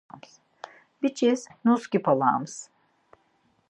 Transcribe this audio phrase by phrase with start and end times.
[0.99, 2.53] Biç̌is nusǩip̌olams.